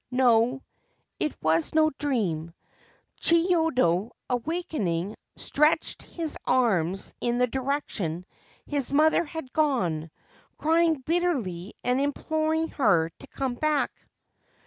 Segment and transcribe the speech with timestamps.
[0.09, 0.63] No:
[1.19, 2.55] it was no dream.
[3.21, 8.25] Chiyodo, awaking, stretched his arms in the direction
[8.65, 10.09] his mother had gone,
[10.57, 13.91] crying bitterly and imploring her to come back.